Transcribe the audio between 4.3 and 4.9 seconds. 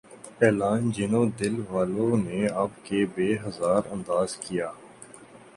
کیا